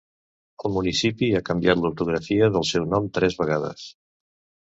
[0.67, 3.85] El municipi ha canviat l'ortografia del seu nom tres vegades.